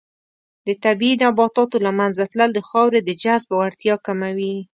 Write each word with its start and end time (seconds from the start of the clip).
د 0.67 0.69
طبیعي 0.83 1.15
نباتاتو 1.23 1.77
له 1.85 1.91
منځه 1.99 2.23
تلل 2.31 2.51
د 2.53 2.59
خاورې 2.67 2.99
د 3.03 3.09
جذب 3.23 3.49
وړتیا 3.55 3.95
کموي. 4.05 4.55